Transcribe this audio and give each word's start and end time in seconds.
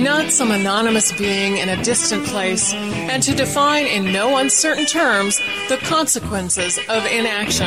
not 0.00 0.30
some 0.30 0.50
anonymous 0.50 1.12
being 1.12 1.56
in 1.58 1.68
a 1.68 1.82
distant 1.82 2.26
place, 2.26 2.72
and 2.74 3.22
to 3.22 3.34
define 3.34 3.86
in 3.86 4.12
no 4.12 4.36
uncertain 4.36 4.86
terms 4.86 5.38
the 5.68 5.78
consequences 5.82 6.78
of 6.88 7.04
inaction. 7.06 7.66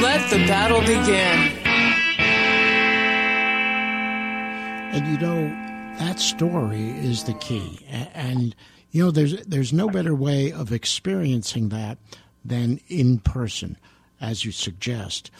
Let 0.00 0.30
the 0.30 0.38
battle 0.46 0.80
begin. 0.80 1.52
And 4.94 5.06
you 5.08 5.18
know, 5.18 5.48
that 5.98 6.20
story 6.20 6.90
is 6.90 7.24
the 7.24 7.34
key. 7.34 7.80
And, 8.14 8.54
you 8.90 9.04
know, 9.04 9.10
there's, 9.10 9.44
there's 9.46 9.72
no 9.72 9.88
better 9.88 10.14
way 10.14 10.52
of 10.52 10.72
experiencing 10.72 11.70
that 11.70 11.98
than 12.44 12.80
in 12.88 13.18
person, 13.18 13.76
as 14.20 14.44
you 14.44 14.52
suggest. 14.52 15.30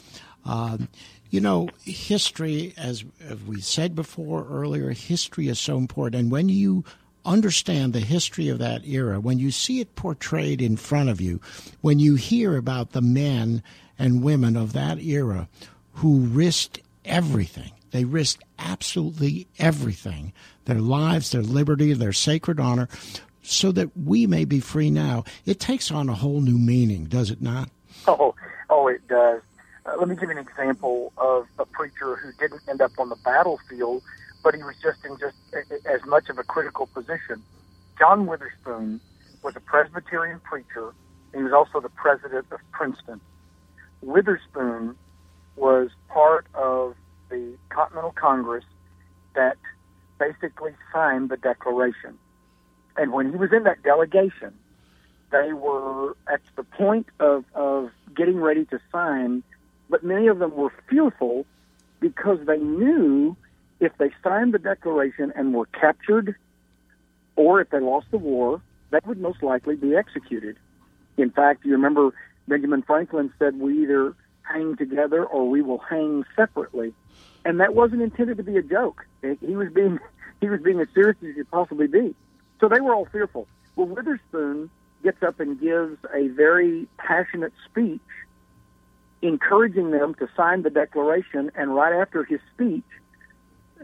Um, 0.45 0.89
you 1.29 1.41
know, 1.41 1.69
history, 1.83 2.73
as, 2.77 3.03
we 3.47 3.61
said 3.61 3.95
before 3.95 4.45
earlier, 4.49 4.91
history 4.91 5.47
is 5.47 5.59
so 5.59 5.77
important. 5.77 6.21
And 6.21 6.31
when 6.31 6.49
you 6.49 6.83
understand 7.25 7.93
the 7.93 7.99
history 7.99 8.47
of 8.47 8.59
that 8.59 8.85
era, 8.87 9.19
when 9.19 9.37
you 9.37 9.51
see 9.51 9.79
it 9.81 9.95
portrayed 9.95 10.61
in 10.61 10.77
front 10.77 11.09
of 11.09 11.19
you, 11.19 11.41
when 11.81 11.99
you 11.99 12.15
hear 12.15 12.55
about 12.55 12.91
the 12.91 13.01
men 13.01 13.61
and 13.99 14.23
women 14.23 14.55
of 14.55 14.73
that 14.73 14.99
era 14.99 15.49
who 15.93 16.19
risked 16.19 16.79
everything, 17.03 17.71
they 17.91 18.05
risked 18.05 18.43
absolutely 18.59 19.47
everything 19.59 20.33
their 20.65 20.79
lives, 20.79 21.31
their 21.31 21.41
liberty, 21.41 21.93
their 21.93 22.13
sacred 22.13 22.59
honor 22.59 22.89
so 23.41 23.71
that 23.71 23.97
we 23.97 24.27
may 24.27 24.43
be 24.43 24.59
free 24.59 24.91
now. 24.91 25.23
It 25.45 25.59
takes 25.59 25.89
on 25.91 26.09
a 26.09 26.13
whole 26.13 26.41
new 26.41 26.57
meaning, 26.57 27.05
does 27.05 27.31
it 27.31 27.41
not? 27.41 27.69
Oh, 28.05 28.35
oh, 28.69 28.87
it 28.87 29.07
does. 29.07 29.41
Uh, 29.87 29.95
let 29.97 30.09
me 30.09 30.15
give 30.15 30.29
you 30.29 30.37
an 30.37 30.37
example 30.37 31.13
of 31.17 31.47
a 31.59 31.65
preacher 31.65 32.17
who 32.17 32.31
didn't 32.33 32.61
end 32.67 32.81
up 32.81 32.91
on 32.97 33.09
the 33.09 33.15
battlefield, 33.23 34.03
but 34.43 34.53
he 34.53 34.61
was 34.61 34.75
just 34.83 34.97
in 35.05 35.17
just 35.17 35.35
as 35.85 36.01
much 36.05 36.29
of 36.29 36.37
a 36.37 36.43
critical 36.43 36.87
position. 36.87 37.41
John 37.97 38.25
Witherspoon 38.25 38.99
was 39.43 39.55
a 39.55 39.61
Presbyterian 39.61 40.41
preacher. 40.41 40.93
He 41.33 41.41
was 41.41 41.53
also 41.53 41.79
the 41.79 41.89
president 41.89 42.47
of 42.51 42.59
Princeton. 42.71 43.21
Witherspoon 44.01 44.95
was 45.55 45.89
part 46.09 46.47
of 46.53 46.95
the 47.29 47.55
Continental 47.69 48.11
Congress 48.11 48.65
that 49.35 49.57
basically 50.19 50.73
signed 50.91 51.29
the 51.29 51.37
Declaration. 51.37 52.17
And 52.97 53.13
when 53.13 53.31
he 53.31 53.37
was 53.37 53.53
in 53.53 53.63
that 53.63 53.83
delegation, 53.83 54.53
they 55.31 55.53
were 55.53 56.17
at 56.31 56.41
the 56.55 56.63
point 56.63 57.07
of, 57.19 57.45
of 57.53 57.91
getting 58.15 58.39
ready 58.41 58.65
to 58.65 58.79
sign 58.91 59.43
but 59.89 60.03
many 60.03 60.27
of 60.27 60.39
them 60.39 60.55
were 60.55 60.71
fearful 60.89 61.45
because 61.99 62.39
they 62.45 62.57
knew 62.57 63.35
if 63.79 63.91
they 63.97 64.09
signed 64.23 64.53
the 64.53 64.59
declaration 64.59 65.31
and 65.35 65.53
were 65.53 65.67
captured 65.67 66.35
or 67.35 67.61
if 67.61 67.69
they 67.69 67.79
lost 67.79 68.07
the 68.11 68.17
war, 68.17 68.61
they 68.91 68.99
would 69.05 69.19
most 69.19 69.43
likely 69.43 69.75
be 69.75 69.95
executed. 69.95 70.57
In 71.17 71.29
fact, 71.29 71.65
you 71.65 71.71
remember 71.73 72.13
Benjamin 72.47 72.81
Franklin 72.81 73.31
said, 73.37 73.59
We 73.59 73.83
either 73.83 74.15
hang 74.41 74.75
together 74.77 75.25
or 75.25 75.49
we 75.49 75.61
will 75.61 75.79
hang 75.79 76.25
separately. 76.35 76.93
And 77.45 77.59
that 77.59 77.75
wasn't 77.75 78.01
intended 78.01 78.37
to 78.37 78.43
be 78.43 78.57
a 78.57 78.61
joke. 78.61 79.05
He 79.21 79.55
was 79.55 79.71
being 79.71 79.99
he 80.41 80.49
was 80.49 80.61
being 80.61 80.79
as 80.79 80.87
serious 80.93 81.17
as 81.21 81.27
he 81.27 81.33
could 81.33 81.51
possibly 81.51 81.87
be. 81.87 82.15
So 82.59 82.67
they 82.67 82.79
were 82.79 82.93
all 82.93 83.05
fearful. 83.05 83.47
Well, 83.75 83.87
Witherspoon 83.87 84.69
gets 85.03 85.21
up 85.23 85.39
and 85.39 85.59
gives 85.59 85.97
a 86.13 86.27
very 86.29 86.87
passionate 86.97 87.53
speech 87.65 88.01
encouraging 89.21 89.91
them 89.91 90.13
to 90.15 90.27
sign 90.35 90.63
the 90.63 90.69
declaration. 90.69 91.51
And 91.55 91.75
right 91.75 91.93
after 91.93 92.23
his 92.23 92.39
speech, 92.53 92.83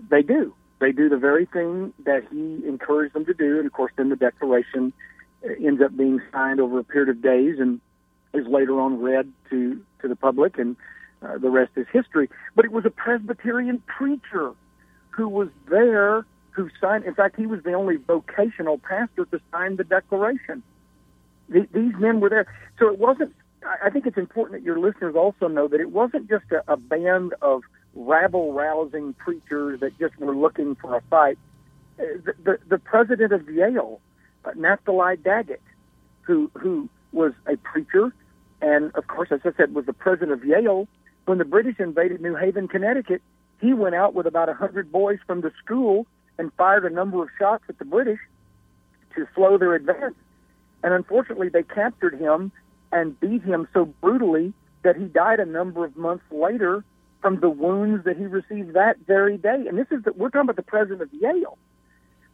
they 0.09 0.21
do. 0.21 0.53
They 0.79 0.91
do 0.91 1.09
the 1.09 1.17
very 1.17 1.45
thing 1.45 1.93
that 2.05 2.23
he 2.31 2.67
encouraged 2.67 3.13
them 3.15 3.25
to 3.25 3.33
do. 3.33 3.57
And 3.57 3.65
of 3.65 3.73
course, 3.73 3.91
then 3.95 4.09
the 4.09 4.15
declaration 4.15 4.93
ends 5.43 5.81
up 5.81 5.95
being 5.95 6.21
signed 6.31 6.59
over 6.59 6.79
a 6.79 6.83
period 6.83 7.09
of 7.09 7.21
days 7.21 7.55
and 7.59 7.79
is 8.33 8.47
later 8.47 8.79
on 8.79 9.01
read 9.01 9.31
to, 9.49 9.81
to 10.01 10.07
the 10.07 10.15
public. 10.15 10.57
And 10.57 10.75
uh, 11.21 11.37
the 11.37 11.49
rest 11.49 11.71
is 11.75 11.85
history. 11.91 12.29
But 12.55 12.65
it 12.65 12.71
was 12.71 12.85
a 12.85 12.89
Presbyterian 12.89 13.81
preacher 13.87 14.53
who 15.11 15.29
was 15.29 15.49
there 15.69 16.25
who 16.51 16.69
signed. 16.81 17.05
In 17.05 17.15
fact, 17.15 17.35
he 17.35 17.45
was 17.45 17.63
the 17.63 17.73
only 17.73 17.95
vocational 17.95 18.77
pastor 18.77 19.25
to 19.25 19.39
sign 19.51 19.75
the 19.77 19.83
declaration. 19.83 20.63
The, 21.49 21.67
these 21.73 21.93
men 21.97 22.19
were 22.19 22.29
there. 22.29 22.47
So 22.79 22.89
it 22.89 22.99
wasn't 22.99 23.33
I 23.65 23.89
think 23.89 24.05
it's 24.05 24.17
important 24.17 24.59
that 24.59 24.65
your 24.65 24.79
listeners 24.79 25.15
also 25.15 25.47
know 25.47 25.67
that 25.67 25.79
it 25.79 25.91
wasn't 25.91 26.29
just 26.29 26.45
a, 26.51 26.63
a 26.71 26.77
band 26.77 27.33
of 27.41 27.61
rabble 27.95 28.53
rousing 28.53 29.13
preachers 29.13 29.79
that 29.79 29.97
just 29.99 30.17
were 30.17 30.35
looking 30.35 30.75
for 30.75 30.95
a 30.95 31.01
fight. 31.09 31.37
Uh, 31.99 32.03
the, 32.25 32.33
the, 32.43 32.59
the 32.69 32.77
president 32.77 33.31
of 33.31 33.47
Yale, 33.49 34.01
uh, 34.45 34.51
Naphtali 34.55 35.17
Daggett, 35.17 35.61
who 36.21 36.49
who 36.57 36.89
was 37.11 37.33
a 37.45 37.57
preacher, 37.57 38.13
and 38.61 38.93
of 38.95 39.07
course, 39.07 39.29
as 39.31 39.41
I 39.45 39.51
said, 39.55 39.73
was 39.73 39.85
the 39.85 39.93
president 39.93 40.31
of 40.31 40.43
Yale. 40.43 40.87
When 41.25 41.37
the 41.37 41.45
British 41.45 41.79
invaded 41.79 42.19
New 42.21 42.35
Haven, 42.35 42.67
Connecticut, 42.67 43.21
he 43.61 43.73
went 43.73 43.95
out 43.95 44.13
with 44.13 44.25
about 44.25 44.49
a 44.49 44.53
hundred 44.53 44.91
boys 44.91 45.19
from 45.25 45.41
the 45.41 45.51
school 45.63 46.05
and 46.37 46.51
fired 46.53 46.83
a 46.85 46.89
number 46.89 47.21
of 47.23 47.29
shots 47.37 47.63
at 47.69 47.77
the 47.79 47.85
British 47.85 48.19
to 49.15 49.27
slow 49.35 49.57
their 49.57 49.75
advance. 49.75 50.15
And 50.83 50.93
unfortunately, 50.93 51.47
they 51.47 51.63
captured 51.63 52.19
him 52.19 52.51
and 52.93 53.19
beat 53.19 53.43
him 53.43 53.67
so 53.73 53.85
brutally 54.01 54.53
that 54.83 54.95
he 54.95 55.05
died 55.05 55.39
a 55.39 55.45
number 55.45 55.83
of 55.83 55.97
months 55.97 56.23
later 56.31 56.83
from 57.21 57.39
the 57.39 57.49
wounds 57.49 58.05
that 58.05 58.17
he 58.17 58.25
received 58.25 58.73
that 58.73 58.97
very 59.07 59.37
day. 59.37 59.65
And 59.67 59.77
this 59.77 59.87
is 59.91 60.03
the, 60.03 60.13
we're 60.13 60.29
talking 60.29 60.41
about 60.41 60.57
the 60.57 60.61
president 60.61 61.01
of 61.01 61.09
Yale. 61.13 61.57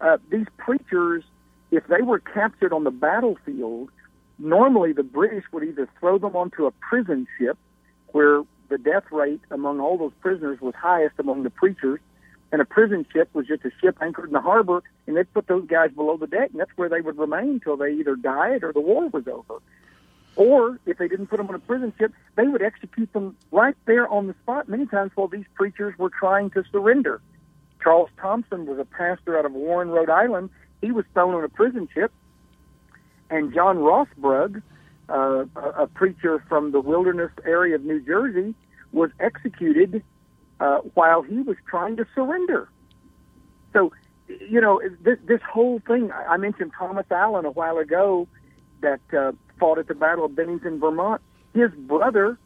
Uh, 0.02 0.18
these 0.30 0.47
preachers, 0.58 1.24
if 1.72 1.88
they 1.88 2.02
were 2.02 2.20
captured 2.20 2.74
on 2.74 2.84
the 2.84 2.92
battlefield, 2.92 3.90
normally 4.38 4.94
the 4.94 5.03
British 5.03 5.44
would 5.52 5.64
either 5.64 5.88
throw 6.00 6.18
them 6.18 6.36
onto 6.36 6.66
a 6.66 6.72
prison 6.72 7.28
ship, 7.38 7.58
where 8.08 8.44
the 8.70 8.78
death 8.78 9.03
rate 9.12 9.41
among 9.52 9.80
all 9.80 9.97
those 9.97 10.14
prisoners 10.22 10.59
was 10.62 10.74
highest 10.76 11.16
among 11.20 11.44
the 11.44 11.50
preachers, 11.50 12.00
and 12.52 12.62
a 12.62 12.66
prison 12.66 13.06
ship 13.14 13.29
was 13.34 13.46
just 13.47 13.64
a 13.66 13.72
ship 13.79 13.97
anchored 14.02 14.26
in 14.26 14.34
the 14.34 14.41
harbor, 14.41 14.82
and 15.06 15.16
they'd 15.16 15.32
put 15.34 15.47
those 15.47 15.67
guys 15.67 15.91
below 15.91 16.17
the 16.17 16.28
deck, 16.28 16.50
and 16.52 16.59
that's 16.59 16.72
where 16.76 16.90
they 16.90 17.02
would 17.02 17.17
remain 17.17 17.50
until 17.50 17.78
they 17.78 17.91
either 17.94 18.16
died 18.16 18.64
or 18.64 18.73
the 18.73 18.82
war 18.82 19.08
was 19.09 19.28
over. 19.28 19.61
Or 20.40 20.80
if 20.86 20.97
they 20.97 21.09
didn't 21.09 21.28
put 21.28 21.36
them 21.36 21.50
on 21.50 21.56
a 21.56 21.59
prison 21.59 21.91
ship, 22.00 22.14
they 22.38 22.47
would 22.47 22.62
execute 22.62 23.12
them 23.12 23.36
right 23.52 23.76
there 23.86 24.08
on 24.08 24.28
the 24.28 24.36
spot. 24.41 24.70
Many 24.70 24.86
times 24.86 25.12
while 25.16 25.28
these 25.28 25.44
preachers 25.53 25.94
were 25.97 26.09
trying 26.09 26.50
to 26.52 26.64
surrender. 26.72 27.22
Charles 27.84 28.09
Thompson 28.18 28.66
was 28.66 28.80
a 28.80 28.86
pastor 28.86 29.38
out 29.38 29.44
of 29.46 29.52
Warren, 29.52 29.90
Rhode 29.90 30.09
Island. 30.09 30.50
He 30.82 30.94
was 30.94 31.03
thrown 31.14 31.36
on 31.36 31.44
a 31.44 31.50
prison 31.50 31.90
ship. 31.94 32.14
And 33.30 33.53
John 33.53 33.80
Rosbrugh, 33.80 34.64
uh, 35.09 35.14
a, 35.58 35.84
a 35.84 35.88
preacher 35.88 36.42
from 36.47 36.72
the 36.72 36.80
wilderness 36.80 37.32
area 37.44 37.76
of 37.76 37.84
New 37.84 38.00
Jersey, 38.00 38.56
was 38.94 39.09
executed 39.20 40.02
uh, 40.62 40.78
while 40.94 41.22
he 41.22 41.42
was 41.42 41.58
trying 41.68 41.97
to 41.97 42.06
surrender. 42.16 42.70
So, 43.74 43.92
you 44.28 44.62
know, 44.62 44.82
this, 45.02 45.20
this 45.26 45.42
whole 45.42 45.82
thing, 45.85 46.14
I 46.14 46.38
mentioned 46.38 46.72
Thomas 46.80 47.08
Allen 47.12 47.44
a 47.44 47.52
while 47.52 47.78
ago 47.78 48.30
that 48.80 49.02
uh, 49.12 49.34
fought 49.59 49.78
at 49.78 49.88
the 49.88 49.96
Battle 49.96 50.26
of 50.26 50.35
Bennington, 50.35 50.79
Vermont. 50.79 51.22
His 51.53 51.72
brother, 51.72 52.38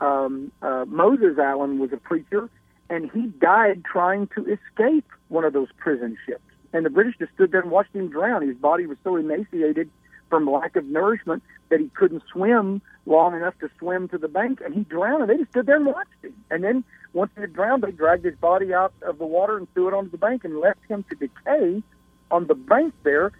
um, 0.00 0.52
uh, 0.62 0.84
Moses 0.88 1.38
Allen, 1.38 1.78
was 1.78 1.92
a 1.92 1.96
preacher, 1.96 2.48
and 2.88 3.10
he 3.10 3.26
died 3.26 3.84
trying 3.84 4.28
to 4.28 4.44
escape 4.46 5.06
one 5.28 5.44
of 5.44 5.52
those 5.52 5.68
prison 5.76 6.16
ships. 6.26 6.42
And 6.72 6.86
the 6.86 6.90
British 6.90 7.16
just 7.18 7.32
stood 7.34 7.52
there 7.52 7.60
and 7.60 7.70
watched 7.70 7.94
him 7.94 8.08
drown. 8.08 8.46
His 8.46 8.56
body 8.56 8.86
was 8.86 8.96
so 9.04 9.16
emaciated 9.16 9.90
from 10.30 10.50
lack 10.50 10.76
of 10.76 10.86
nourishment 10.86 11.42
that 11.68 11.80
he 11.80 11.88
couldn't 11.88 12.22
swim 12.32 12.80
long 13.04 13.34
enough 13.34 13.58
to 13.58 13.68
swim 13.78 14.08
to 14.08 14.18
the 14.18 14.28
bank, 14.28 14.60
and 14.64 14.72
he 14.74 14.80
drowned. 14.82 15.22
And 15.22 15.30
they 15.30 15.36
just 15.36 15.50
stood 15.50 15.66
there 15.66 15.76
and 15.76 15.86
watched 15.86 16.08
him. 16.22 16.34
And 16.50 16.64
then 16.64 16.84
once 17.12 17.30
he 17.34 17.42
had 17.42 17.52
drowned, 17.52 17.82
they 17.82 17.90
dragged 17.90 18.24
his 18.24 18.36
body 18.36 18.72
out 18.72 18.94
of 19.02 19.18
the 19.18 19.26
water 19.26 19.58
and 19.58 19.72
threw 19.74 19.88
it 19.88 19.94
onto 19.94 20.10
the 20.10 20.18
bank 20.18 20.44
and 20.44 20.58
left 20.58 20.80
him 20.88 21.04
to 21.10 21.16
decay 21.16 21.82
on 22.30 22.46
the 22.46 22.54
bank 22.54 22.94
there, 23.02 23.32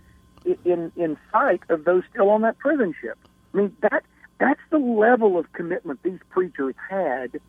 in 0.65 0.93
in 0.97 1.17
sight 1.31 1.63
of 1.69 1.85
those 1.85 2.03
still 2.11 2.31
on 2.31 2.43
that 2.43 2.59
prison 2.59 2.95
ship. 3.01 3.19
I 3.55 3.57
mean 3.57 3.77
that 3.81 4.05
that's 4.39 4.61
the 4.71 4.79
level 4.79 5.39
of 5.39 5.53
commitment 5.53 6.03
these 6.03 6.21
preachers 6.31 6.75
had 6.91 7.41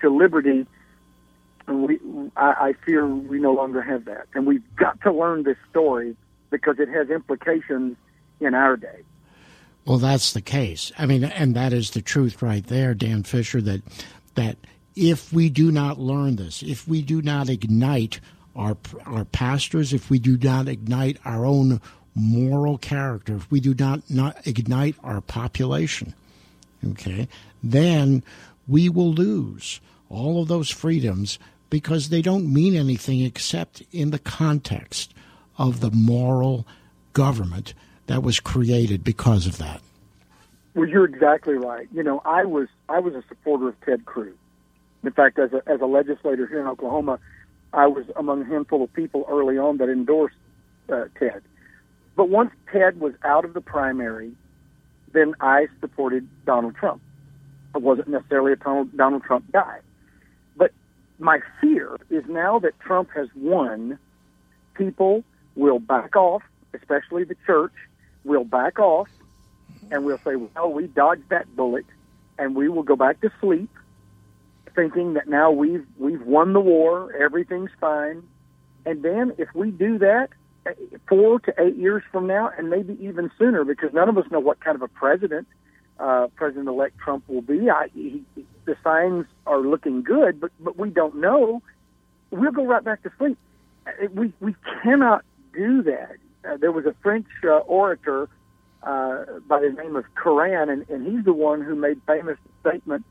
to 0.00 0.10
liberty. 0.10 0.66
And 1.68 1.86
we, 1.86 1.98
I, 2.36 2.68
I 2.68 2.72
fear 2.84 3.06
we 3.06 3.40
no 3.40 3.52
longer 3.52 3.82
have 3.82 4.04
that, 4.04 4.28
and 4.34 4.46
we've 4.46 4.62
got 4.76 5.00
to 5.02 5.12
learn 5.12 5.42
this 5.42 5.56
story 5.68 6.16
because 6.50 6.78
it 6.78 6.88
has 6.88 7.10
implications 7.10 7.96
in 8.40 8.54
our 8.54 8.76
day. 8.76 9.02
Well, 9.84 9.98
that's 9.98 10.32
the 10.32 10.40
case. 10.40 10.90
I 10.98 11.06
mean, 11.06 11.24
and 11.24 11.54
that 11.54 11.72
is 11.72 11.90
the 11.90 12.02
truth 12.02 12.40
right 12.42 12.66
there, 12.66 12.94
Dan 12.94 13.22
Fisher. 13.22 13.60
That 13.60 13.82
that 14.36 14.56
if 14.94 15.32
we 15.32 15.48
do 15.48 15.70
not 15.70 15.98
learn 15.98 16.36
this, 16.36 16.62
if 16.62 16.88
we 16.88 17.02
do 17.02 17.20
not 17.20 17.48
ignite 17.48 18.20
our 18.54 18.76
our 19.04 19.24
pastors, 19.24 19.92
if 19.92 20.08
we 20.08 20.18
do 20.18 20.36
not 20.38 20.68
ignite 20.68 21.18
our 21.24 21.44
own 21.44 21.80
moral 22.16 22.78
character, 22.78 23.36
if 23.36 23.50
we 23.50 23.60
do 23.60 23.74
not, 23.74 24.10
not 24.10 24.46
ignite 24.46 24.96
our 25.04 25.20
population, 25.20 26.14
okay, 26.92 27.28
then 27.62 28.24
we 28.66 28.88
will 28.88 29.12
lose 29.12 29.80
all 30.08 30.42
of 30.42 30.48
those 30.48 30.70
freedoms 30.70 31.38
because 31.68 32.08
they 32.08 32.22
don't 32.22 32.52
mean 32.52 32.74
anything 32.74 33.20
except 33.20 33.82
in 33.92 34.10
the 34.10 34.18
context 34.18 35.12
of 35.58 35.80
the 35.80 35.90
moral 35.90 36.66
government 37.12 37.74
that 38.06 38.22
was 38.22 38.40
created 38.40 39.04
because 39.04 39.46
of 39.46 39.58
that. 39.58 39.80
Well, 40.74 40.88
you're 40.88 41.04
exactly 41.04 41.54
right. 41.54 41.88
You 41.92 42.02
know, 42.02 42.20
I 42.24 42.44
was 42.44 42.68
I 42.88 43.00
was 43.00 43.14
a 43.14 43.22
supporter 43.28 43.68
of 43.68 43.80
Ted 43.80 44.04
Cruz. 44.04 44.36
In 45.02 45.10
fact, 45.12 45.38
as 45.38 45.52
a 45.52 45.62
as 45.66 45.80
a 45.80 45.86
legislator 45.86 46.46
here 46.46 46.60
in 46.60 46.66
Oklahoma, 46.66 47.18
I 47.72 47.86
was 47.86 48.04
among 48.14 48.42
a 48.42 48.44
handful 48.44 48.82
of 48.82 48.92
people 48.92 49.24
early 49.28 49.58
on 49.58 49.78
that 49.78 49.88
endorsed 49.88 50.36
uh, 50.92 51.06
Ted. 51.18 51.42
But 52.16 52.30
once 52.30 52.50
Ted 52.72 52.98
was 52.98 53.12
out 53.22 53.44
of 53.44 53.52
the 53.52 53.60
primary, 53.60 54.32
then 55.12 55.34
I 55.40 55.68
supported 55.80 56.26
Donald 56.44 56.74
Trump. 56.74 57.02
I 57.74 57.78
wasn't 57.78 58.08
necessarily 58.08 58.52
a 58.52 58.56
Donald 58.56 59.22
Trump 59.22 59.52
guy. 59.52 59.80
But 60.56 60.72
my 61.18 61.40
fear 61.60 61.98
is 62.08 62.24
now 62.26 62.58
that 62.60 62.80
Trump 62.80 63.10
has 63.14 63.28
won, 63.36 63.98
people 64.74 65.24
will 65.54 65.78
back 65.78 66.16
off, 66.16 66.42
especially 66.72 67.24
the 67.24 67.36
church, 67.46 67.72
will 68.24 68.44
back 68.44 68.78
off, 68.78 69.08
and 69.90 70.04
we'll 70.04 70.20
say, 70.24 70.36
well, 70.36 70.72
we 70.72 70.86
dodged 70.86 71.28
that 71.28 71.54
bullet, 71.54 71.84
and 72.38 72.56
we 72.56 72.68
will 72.68 72.82
go 72.82 72.96
back 72.96 73.20
to 73.20 73.30
sleep, 73.40 73.70
thinking 74.74 75.14
that 75.14 75.28
now 75.28 75.50
we've 75.50 75.86
we've 75.98 76.22
won 76.22 76.52
the 76.52 76.60
war, 76.60 77.12
everything's 77.14 77.70
fine. 77.80 78.22
And 78.84 79.02
then 79.02 79.32
if 79.38 79.48
we 79.54 79.70
do 79.70 79.98
that, 79.98 80.30
four 81.08 81.40
to 81.40 81.54
eight 81.58 81.76
years 81.76 82.02
from 82.10 82.26
now, 82.26 82.50
and 82.56 82.70
maybe 82.70 82.96
even 83.00 83.30
sooner, 83.38 83.64
because 83.64 83.92
none 83.92 84.08
of 84.08 84.18
us 84.18 84.24
know 84.30 84.40
what 84.40 84.60
kind 84.60 84.74
of 84.74 84.82
a 84.82 84.88
president 84.88 85.46
uh, 85.98 86.28
President-elect 86.36 86.98
Trump 86.98 87.24
will 87.28 87.42
be. 87.42 87.70
I, 87.70 87.88
he, 87.94 88.22
the 88.64 88.76
signs 88.82 89.26
are 89.46 89.60
looking 89.60 90.02
good, 90.02 90.40
but 90.40 90.50
but 90.60 90.78
we 90.78 90.90
don't 90.90 91.16
know. 91.16 91.62
We'll 92.30 92.52
go 92.52 92.66
right 92.66 92.84
back 92.84 93.02
to 93.04 93.12
sleep. 93.18 93.38
Uh, 93.86 94.08
we 94.12 94.32
we 94.40 94.54
cannot 94.82 95.24
do 95.54 95.82
that. 95.84 96.16
Uh, 96.46 96.56
there 96.56 96.72
was 96.72 96.86
a 96.86 96.94
French 97.02 97.26
uh, 97.44 97.58
orator 97.58 98.28
uh, 98.82 99.24
by 99.48 99.60
the 99.60 99.70
name 99.70 99.96
of 99.96 100.04
Curran, 100.14 100.68
and, 100.68 100.88
and 100.88 101.06
he's 101.06 101.24
the 101.24 101.32
one 101.32 101.62
who 101.62 101.74
made 101.74 102.00
famous 102.06 102.38
the 102.44 102.70
statement 102.70 103.04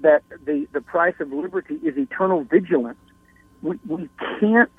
that 0.00 0.22
the 0.46 0.66
the 0.72 0.80
price 0.80 1.14
of 1.20 1.32
liberty 1.32 1.74
is 1.82 1.96
eternal 1.98 2.44
vigilance. 2.44 2.98
We 3.62 3.78
we 3.86 4.08
can't 4.40 4.70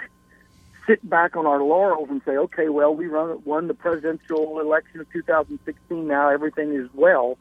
sit 0.87 1.07
back 1.07 1.35
on 1.35 1.45
our 1.45 1.61
laurels 1.63 2.09
and 2.09 2.21
say, 2.25 2.37
okay, 2.37 2.69
well, 2.69 2.93
we 2.93 3.07
run, 3.07 3.41
won 3.45 3.67
the 3.67 3.73
presidential 3.73 4.59
election 4.59 4.99
of 4.99 5.11
2016. 5.11 6.07
Now 6.07 6.29
everything 6.29 6.73
is 6.73 6.89
well. 6.93 7.37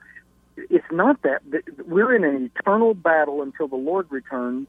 It's 0.57 0.85
not 0.91 1.23
that. 1.23 1.43
We're 1.87 2.15
in 2.15 2.25
an 2.25 2.51
eternal 2.55 2.95
battle 2.95 3.43
until 3.43 3.69
the 3.69 3.77
Lord 3.77 4.07
returns 4.11 4.67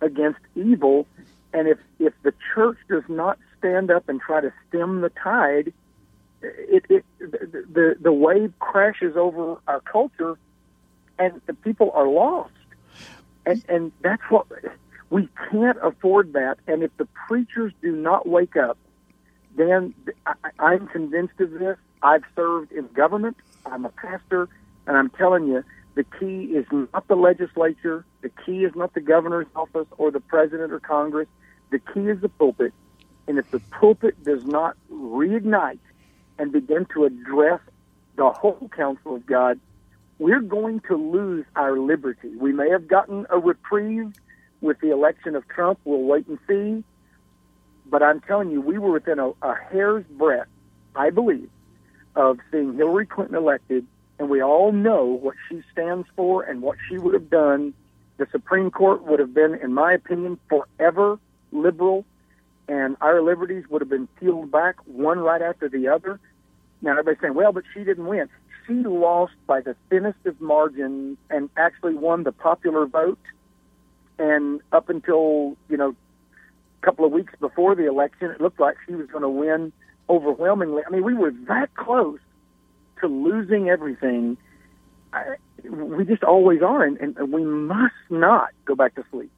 against 0.00 0.40
evil. 0.54 1.06
And 1.52 1.68
if, 1.68 1.78
if 1.98 2.12
the 2.22 2.32
church 2.54 2.78
does 2.88 3.04
not 3.08 3.38
stand 3.58 3.90
up 3.90 4.08
and 4.08 4.20
try 4.20 4.40
to 4.40 4.52
stem 4.68 5.00
the 5.00 5.10
tide, 5.10 5.72
it, 6.42 6.84
it 6.88 7.04
the 7.18 7.96
the 8.00 8.12
wave 8.12 8.52
crashes 8.58 9.16
over 9.16 9.56
our 9.66 9.80
culture, 9.80 10.36
and 11.18 11.40
the 11.46 11.54
people 11.54 11.90
are 11.94 12.06
lost. 12.06 12.52
And 13.46 13.64
and 13.68 13.92
that's 14.02 14.22
what 14.28 14.46
we 15.14 15.28
can't 15.48 15.78
afford 15.80 16.32
that. 16.32 16.56
And 16.66 16.82
if 16.82 16.90
the 16.96 17.06
preachers 17.28 17.72
do 17.80 17.92
not 17.92 18.28
wake 18.28 18.56
up, 18.56 18.76
then 19.56 19.94
I, 20.26 20.34
I'm 20.58 20.88
convinced 20.88 21.38
of 21.38 21.52
this. 21.52 21.78
I've 22.02 22.24
served 22.34 22.72
in 22.72 22.88
government. 22.88 23.36
I'm 23.64 23.84
a 23.84 23.90
pastor, 23.90 24.48
and 24.88 24.96
I'm 24.96 25.10
telling 25.10 25.46
you, 25.46 25.62
the 25.94 26.02
key 26.02 26.46
is 26.56 26.66
not 26.72 27.06
the 27.06 27.14
legislature. 27.14 28.04
The 28.22 28.30
key 28.44 28.64
is 28.64 28.74
not 28.74 28.92
the 28.94 29.00
governor's 29.00 29.46
office 29.54 29.86
or 29.98 30.10
the 30.10 30.18
president 30.18 30.72
or 30.72 30.80
Congress. 30.80 31.28
The 31.70 31.78
key 31.78 32.08
is 32.08 32.20
the 32.20 32.28
pulpit. 32.28 32.72
And 33.28 33.38
if 33.38 33.48
the 33.52 33.60
pulpit 33.60 34.20
does 34.24 34.44
not 34.44 34.76
reignite 34.92 35.78
and 36.40 36.50
begin 36.50 36.86
to 36.92 37.04
address 37.04 37.60
the 38.16 38.30
whole 38.32 38.68
counsel 38.74 39.14
of 39.14 39.26
God, 39.26 39.60
we're 40.18 40.40
going 40.40 40.80
to 40.88 40.96
lose 40.96 41.44
our 41.54 41.78
liberty. 41.78 42.34
We 42.36 42.52
may 42.52 42.68
have 42.70 42.88
gotten 42.88 43.26
a 43.30 43.38
reprieve 43.38 44.12
with 44.64 44.80
the 44.80 44.90
election 44.90 45.36
of 45.36 45.46
Trump. 45.46 45.78
We'll 45.84 46.02
wait 46.02 46.26
and 46.26 46.38
see. 46.48 46.82
But 47.86 48.02
I'm 48.02 48.20
telling 48.22 48.50
you, 48.50 48.60
we 48.60 48.78
were 48.78 48.92
within 48.92 49.18
a, 49.18 49.28
a 49.42 49.54
hair's 49.70 50.04
breadth, 50.06 50.48
I 50.96 51.10
believe, 51.10 51.50
of 52.16 52.38
seeing 52.50 52.74
Hillary 52.74 53.06
Clinton 53.06 53.36
elected, 53.36 53.86
and 54.18 54.30
we 54.30 54.42
all 54.42 54.72
know 54.72 55.04
what 55.04 55.34
she 55.48 55.62
stands 55.70 56.08
for 56.16 56.42
and 56.42 56.62
what 56.62 56.78
she 56.88 56.96
would 56.96 57.12
have 57.12 57.28
done. 57.28 57.74
The 58.16 58.26
Supreme 58.32 58.70
Court 58.70 59.04
would 59.04 59.20
have 59.20 59.34
been, 59.34 59.54
in 59.54 59.74
my 59.74 59.92
opinion, 59.92 60.38
forever 60.48 61.18
liberal, 61.52 62.06
and 62.66 62.96
our 63.02 63.20
liberties 63.20 63.64
would 63.68 63.82
have 63.82 63.90
been 63.90 64.06
peeled 64.18 64.50
back 64.50 64.76
one 64.86 65.18
right 65.18 65.42
after 65.42 65.68
the 65.68 65.88
other. 65.88 66.18
Now 66.80 66.92
everybody's 66.92 67.20
saying, 67.20 67.34
well, 67.34 67.52
but 67.52 67.64
she 67.74 67.84
didn't 67.84 68.06
win. 68.06 68.28
She 68.66 68.72
lost 68.72 69.34
by 69.46 69.60
the 69.60 69.76
thinnest 69.90 70.24
of 70.24 70.40
margins 70.40 71.18
and 71.28 71.50
actually 71.56 71.94
won 71.94 72.22
the 72.22 72.32
popular 72.32 72.86
vote 72.86 73.18
and 74.18 74.60
up 74.72 74.88
until 74.88 75.56
you 75.68 75.76
know 75.76 75.90
a 75.90 76.84
couple 76.84 77.04
of 77.04 77.12
weeks 77.12 77.32
before 77.40 77.74
the 77.74 77.86
election, 77.86 78.30
it 78.30 78.40
looked 78.40 78.60
like 78.60 78.76
she 78.86 78.94
was 78.94 79.06
going 79.08 79.22
to 79.22 79.28
win 79.28 79.72
overwhelmingly. 80.08 80.82
I 80.86 80.90
mean, 80.90 81.04
we 81.04 81.14
were 81.14 81.32
that 81.48 81.74
close 81.74 82.20
to 83.00 83.06
losing 83.08 83.68
everything. 83.68 84.36
I, 85.12 85.36
we 85.68 86.04
just 86.04 86.24
always 86.24 86.62
are, 86.62 86.84
and, 86.84 86.98
and 87.00 87.32
we 87.32 87.44
must 87.44 87.94
not 88.10 88.48
go 88.64 88.74
back 88.74 88.94
to 88.96 89.04
sleep. 89.10 89.30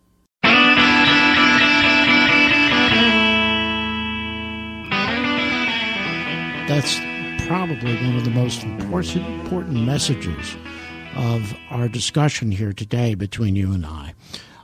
That's 6.69 6.99
probably 7.47 7.95
one 8.05 8.17
of 8.17 8.25
the 8.25 8.31
most 8.31 8.65
important, 8.65 9.25
important 9.25 9.87
messages 9.87 10.57
of 11.15 11.55
our 11.71 11.89
discussion 11.89 12.51
here 12.51 12.73
today 12.73 13.15
between 13.15 13.55
you 13.55 13.73
and 13.73 13.87
I. 13.87 14.15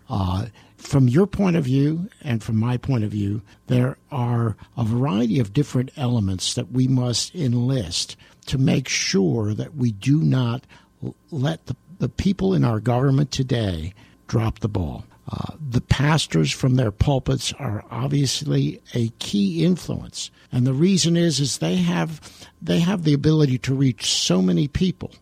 Uh, 0.08 0.46
from 0.76 1.08
your 1.08 1.26
point 1.26 1.56
of 1.56 1.64
view 1.64 2.08
and 2.22 2.42
from 2.42 2.56
my 2.56 2.76
point 2.76 3.04
of 3.04 3.10
view, 3.10 3.42
there 3.68 3.96
are 4.10 4.56
a 4.76 4.84
variety 4.84 5.38
of 5.38 5.52
different 5.52 5.90
elements 5.96 6.54
that 6.54 6.72
we 6.72 6.88
must 6.88 7.34
enlist 7.34 8.16
to 8.46 8.58
make 8.58 8.88
sure 8.88 9.54
that 9.54 9.74
we 9.74 9.92
do 9.92 10.20
not 10.20 10.64
let 11.30 11.66
the, 11.66 11.76
the 11.98 12.08
people 12.08 12.52
in 12.52 12.64
our 12.64 12.80
government 12.80 13.30
today 13.30 13.94
drop 14.26 14.58
the 14.58 14.68
ball. 14.68 15.04
Uh, 15.30 15.54
the 15.70 15.80
pastors 15.80 16.50
from 16.50 16.74
their 16.74 16.90
pulpits 16.90 17.52
are 17.54 17.84
obviously 17.90 18.82
a 18.92 19.08
key 19.20 19.64
influence, 19.64 20.30
and 20.50 20.66
the 20.66 20.72
reason 20.72 21.16
is 21.16 21.38
is 21.38 21.58
they 21.58 21.76
have 21.76 22.20
they 22.60 22.80
have 22.80 23.04
the 23.04 23.14
ability 23.14 23.56
to 23.56 23.72
reach 23.72 24.12
so 24.12 24.42
many 24.42 24.66
people. 24.66 25.12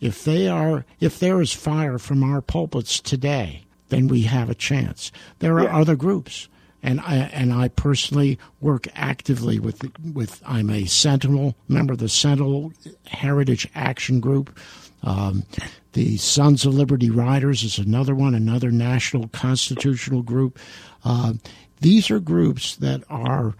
If 0.00 0.24
they 0.24 0.48
are 0.48 0.84
if 0.98 1.20
there 1.20 1.40
is 1.40 1.52
fire 1.52 1.98
from 1.98 2.24
our 2.24 2.42
pulpits 2.42 2.98
today, 2.98 3.65
then 3.88 4.08
we 4.08 4.22
have 4.22 4.50
a 4.50 4.54
chance. 4.54 5.12
There 5.38 5.58
are 5.58 5.64
yeah. 5.64 5.78
other 5.78 5.96
groups, 5.96 6.48
and 6.82 7.00
I 7.00 7.16
and 7.32 7.52
I 7.52 7.68
personally 7.68 8.38
work 8.60 8.88
actively 8.94 9.58
with 9.58 9.82
with. 10.02 10.42
I'm 10.46 10.70
a 10.70 10.86
Sentinel 10.86 11.56
member 11.68 11.94
of 11.94 11.98
the 11.98 12.08
Sentinel 12.08 12.72
Heritage 13.06 13.68
Action 13.74 14.20
Group. 14.20 14.58
Um, 15.02 15.44
the 15.92 16.16
Sons 16.16 16.66
of 16.66 16.74
Liberty 16.74 17.10
Riders 17.10 17.62
is 17.62 17.78
another 17.78 18.14
one, 18.14 18.34
another 18.34 18.70
national 18.70 19.28
constitutional 19.28 20.22
group. 20.22 20.58
Uh, 21.04 21.34
these 21.80 22.10
are 22.10 22.20
groups 22.20 22.76
that 22.76 23.02
are 23.08 23.54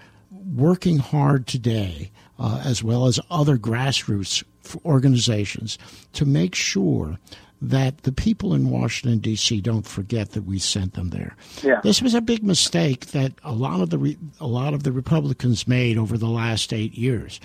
working 0.54 0.98
hard 0.98 1.46
today, 1.46 2.10
uh, 2.38 2.62
as 2.64 2.82
well 2.82 3.06
as 3.06 3.20
other 3.30 3.56
grassroots 3.56 4.42
organizations, 4.84 5.78
to 6.12 6.24
make 6.24 6.54
sure 6.54 7.18
that 7.60 8.02
the 8.02 8.12
people 8.12 8.52
in 8.54 8.68
Washington 8.68 9.18
D.C. 9.18 9.60
don't 9.60 9.86
forget 9.86 10.32
that 10.32 10.42
we 10.42 10.58
sent 10.58 10.94
them 10.94 11.10
there. 11.10 11.36
Yeah. 11.62 11.80
This 11.82 12.02
was 12.02 12.14
a 12.14 12.20
big 12.20 12.42
mistake 12.42 13.06
that 13.06 13.32
a 13.42 13.52
lot 13.52 13.80
of 13.80 13.90
the 13.90 13.98
re- 13.98 14.18
a 14.40 14.46
lot 14.46 14.74
of 14.74 14.82
the 14.82 14.92
Republicans 14.92 15.66
made 15.66 15.96
over 15.96 16.18
the 16.18 16.28
last 16.28 16.72
eight 16.72 16.94
years. 16.94 17.40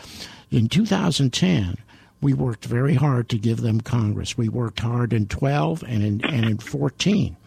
In 0.49 0.67
2010, 0.67 1.77
we 2.19 2.33
worked 2.33 2.65
very 2.65 2.95
hard 2.95 3.29
to 3.29 3.37
give 3.37 3.61
them 3.61 3.81
Congress. 3.81 4.37
We 4.37 4.49
worked 4.49 4.81
hard 4.81 5.13
in 5.13 5.27
12 5.27 5.83
and 5.83 6.03
in 6.03 6.25
and 6.25 6.45
in 6.45 6.57
14. 6.57 7.37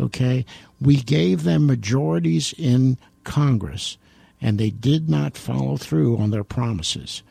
Okay, 0.00 0.44
we 0.80 0.96
gave 0.96 1.44
them 1.44 1.66
majorities 1.66 2.52
in 2.58 2.98
Congress, 3.22 3.96
and 4.40 4.58
they 4.58 4.70
did 4.70 5.08
not 5.08 5.36
follow 5.36 5.76
through 5.76 6.18
on 6.18 6.30
their 6.30 6.44
promises. 6.44 7.22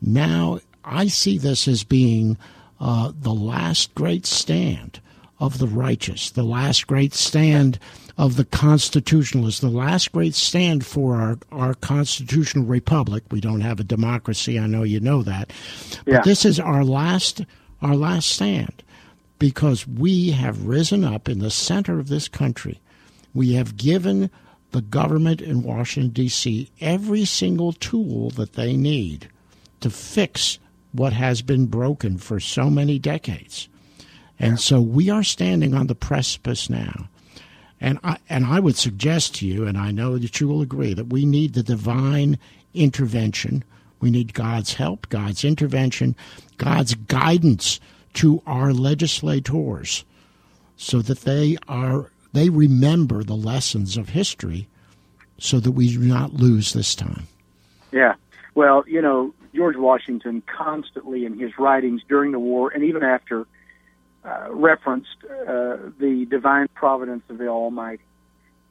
Now 0.00 0.60
I 0.84 1.08
see 1.08 1.38
this 1.38 1.68
as 1.68 1.84
being 1.84 2.38
uh, 2.80 3.12
the 3.14 3.34
last 3.34 3.94
great 3.94 4.26
stand 4.26 5.00
of 5.40 5.58
the 5.58 5.66
righteous, 5.66 6.30
the 6.30 6.42
last 6.42 6.86
great 6.86 7.14
stand 7.14 7.78
of 8.16 8.36
the 8.36 8.44
constitutionalists, 8.44 9.60
the 9.60 9.68
last 9.68 10.10
great 10.10 10.34
stand 10.34 10.84
for 10.84 11.16
our, 11.16 11.38
our 11.52 11.74
constitutional 11.74 12.64
republic. 12.64 13.22
We 13.30 13.40
don't 13.40 13.60
have 13.60 13.78
a 13.78 13.84
democracy. 13.84 14.58
I 14.58 14.66
know 14.66 14.82
you 14.82 14.98
know 14.98 15.22
that. 15.22 15.52
Yeah. 16.04 16.16
But 16.16 16.24
this 16.24 16.44
is 16.44 16.58
our 16.58 16.84
last 16.84 17.42
our 17.80 17.94
last 17.94 18.28
stand 18.28 18.82
because 19.38 19.86
we 19.86 20.32
have 20.32 20.66
risen 20.66 21.04
up 21.04 21.28
in 21.28 21.38
the 21.38 21.50
center 21.50 22.00
of 22.00 22.08
this 22.08 22.26
country. 22.26 22.80
We 23.32 23.52
have 23.52 23.76
given 23.76 24.30
the 24.72 24.80
government 24.80 25.40
in 25.40 25.62
Washington 25.62 26.10
D.C. 26.10 26.70
every 26.80 27.24
single 27.24 27.72
tool 27.72 28.30
that 28.30 28.54
they 28.54 28.76
need 28.76 29.28
to 29.80 29.90
fix 29.90 30.58
what 30.92 31.12
has 31.12 31.42
been 31.42 31.66
broken 31.66 32.18
for 32.18 32.40
so 32.40 32.70
many 32.70 32.98
decades. 32.98 33.68
And 34.38 34.60
so 34.60 34.80
we 34.80 35.10
are 35.10 35.24
standing 35.24 35.74
on 35.74 35.86
the 35.86 35.94
precipice 35.94 36.70
now. 36.70 37.08
And 37.80 37.98
I, 38.02 38.18
and 38.28 38.44
I 38.44 38.60
would 38.60 38.76
suggest 38.76 39.36
to 39.36 39.46
you, 39.46 39.66
and 39.66 39.78
I 39.78 39.90
know 39.90 40.18
that 40.18 40.40
you 40.40 40.48
will 40.48 40.62
agree, 40.62 40.94
that 40.94 41.08
we 41.12 41.24
need 41.24 41.54
the 41.54 41.62
divine 41.62 42.38
intervention. 42.74 43.64
We 44.00 44.10
need 44.10 44.34
God's 44.34 44.74
help, 44.74 45.08
God's 45.08 45.44
intervention, 45.44 46.16
God's 46.56 46.94
guidance 46.94 47.80
to 48.14 48.42
our 48.46 48.72
legislators 48.72 50.04
so 50.76 51.02
that 51.02 51.20
they 51.20 51.56
are 51.68 52.10
they 52.32 52.48
remember 52.48 53.24
the 53.24 53.34
lessons 53.34 53.96
of 53.96 54.10
history 54.10 54.68
so 55.38 55.60
that 55.60 55.72
we 55.72 55.92
do 55.92 56.00
not 56.00 56.34
lose 56.34 56.72
this 56.72 56.94
time. 56.94 57.26
Yeah. 57.90 58.14
Well, 58.54 58.84
you 58.86 59.00
know, 59.00 59.32
George 59.58 59.76
Washington 59.76 60.40
constantly 60.46 61.24
in 61.24 61.36
his 61.36 61.58
writings 61.58 62.00
during 62.08 62.30
the 62.30 62.38
war 62.38 62.70
and 62.70 62.84
even 62.84 63.02
after 63.02 63.44
uh, 64.24 64.46
referenced 64.50 65.16
uh, 65.24 65.78
the 65.98 66.28
divine 66.30 66.68
providence 66.74 67.24
of 67.28 67.38
the 67.38 67.48
Almighty. 67.48 68.04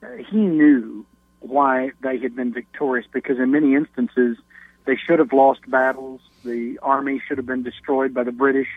Uh, 0.01 0.07
he 0.29 0.37
knew 0.37 1.05
why 1.41 1.91
they 2.01 2.17
had 2.17 2.37
been 2.37 2.53
victorious 2.53 3.05
because 3.11 3.37
in 3.37 3.51
many 3.51 3.75
instances 3.75 4.37
they 4.85 4.95
should 4.95 5.19
have 5.19 5.33
lost 5.33 5.59
battles. 5.69 6.21
The 6.45 6.79
army 6.81 7.21
should 7.27 7.37
have 7.37 7.45
been 7.45 7.63
destroyed 7.63 8.13
by 8.13 8.23
the 8.23 8.31
British. 8.31 8.69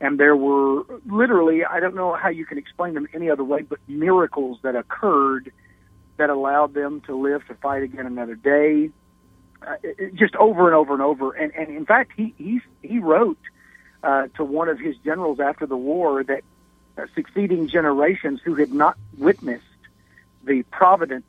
And 0.00 0.18
there 0.18 0.34
were 0.34 0.82
literally, 1.06 1.64
I 1.64 1.78
don't 1.78 1.94
know 1.94 2.14
how 2.14 2.30
you 2.30 2.44
can 2.44 2.58
explain 2.58 2.94
them 2.94 3.06
any 3.14 3.30
other 3.30 3.44
way, 3.44 3.62
but 3.62 3.78
miracles 3.86 4.58
that 4.62 4.74
occurred 4.74 5.52
that 6.16 6.28
allowed 6.28 6.74
them 6.74 7.02
to 7.02 7.14
live 7.14 7.46
to 7.46 7.54
fight 7.54 7.84
again 7.84 8.06
another 8.06 8.34
day. 8.34 8.90
Uh, 9.66 9.76
just 10.14 10.34
over 10.36 10.66
and 10.66 10.74
over 10.74 10.92
and 10.92 11.02
over. 11.02 11.32
And, 11.32 11.54
and 11.54 11.68
in 11.68 11.86
fact, 11.86 12.12
he, 12.16 12.34
he, 12.36 12.60
he 12.82 12.98
wrote 12.98 13.38
uh, 14.02 14.26
to 14.36 14.44
one 14.44 14.68
of 14.68 14.80
his 14.80 14.96
generals 15.04 15.38
after 15.38 15.66
the 15.66 15.76
war 15.76 16.24
that 16.24 16.42
uh, 16.98 17.06
succeeding 17.14 17.68
generations 17.68 18.40
who 18.44 18.54
had 18.56 18.72
not 18.72 18.96
witnessed 19.16 19.64
the 20.44 20.62
providence 20.64 21.24